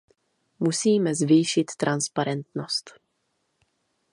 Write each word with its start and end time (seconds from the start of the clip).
Musíme 0.59 1.13
zvýšit 1.15 1.65
transparentnost. 1.77 2.91